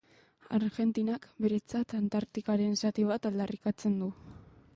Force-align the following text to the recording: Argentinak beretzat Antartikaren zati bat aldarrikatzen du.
Argentinak 0.57 1.27
beretzat 1.45 1.95
Antartikaren 1.99 2.75
zati 2.85 3.07
bat 3.13 3.31
aldarrikatzen 3.33 4.01
du. 4.05 4.11